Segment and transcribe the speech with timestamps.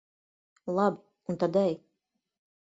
[0.77, 0.99] Labi,
[1.29, 1.75] un tad ej.